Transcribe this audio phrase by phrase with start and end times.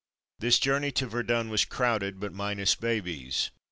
[0.39, 3.51] This journey to Verdun was crowded, but minus babies.